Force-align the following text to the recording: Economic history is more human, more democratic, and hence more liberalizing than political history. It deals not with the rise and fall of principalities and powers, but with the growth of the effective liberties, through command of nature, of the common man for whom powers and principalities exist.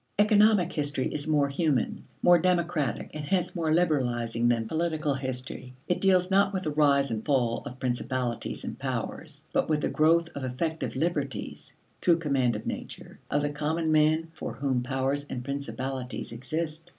Economic 0.17 0.73
history 0.73 1.13
is 1.13 1.27
more 1.27 1.47
human, 1.47 2.03
more 2.23 2.39
democratic, 2.39 3.11
and 3.13 3.27
hence 3.27 3.55
more 3.55 3.71
liberalizing 3.71 4.47
than 4.47 4.67
political 4.67 5.13
history. 5.13 5.75
It 5.87 6.01
deals 6.01 6.31
not 6.31 6.51
with 6.53 6.63
the 6.63 6.71
rise 6.71 7.11
and 7.11 7.23
fall 7.23 7.61
of 7.67 7.77
principalities 7.79 8.63
and 8.63 8.79
powers, 8.79 9.45
but 9.53 9.69
with 9.69 9.81
the 9.81 9.89
growth 9.89 10.29
of 10.33 10.41
the 10.41 10.47
effective 10.47 10.95
liberties, 10.95 11.75
through 12.01 12.17
command 12.17 12.55
of 12.55 12.65
nature, 12.65 13.19
of 13.29 13.43
the 13.43 13.51
common 13.51 13.91
man 13.91 14.29
for 14.33 14.53
whom 14.53 14.81
powers 14.81 15.27
and 15.29 15.43
principalities 15.45 16.31
exist. 16.31 16.89